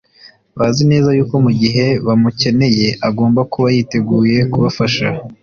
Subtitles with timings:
[0.57, 5.07] bazi neza yuko mu gihe bamukeneye, Agomba kuba yiteguye kubafasha